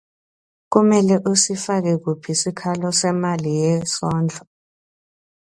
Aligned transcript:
Kumele 0.71 1.15
usifake 1.31 1.93
kuphi 2.03 2.31
sikhalo 2.41 2.89
semali 2.99 3.51
yesondlo? 3.61 4.41